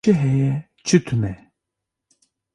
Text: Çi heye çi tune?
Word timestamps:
Çi 0.05 0.11
heye 0.21 0.51
çi 0.85 0.97
tune? 1.05 1.33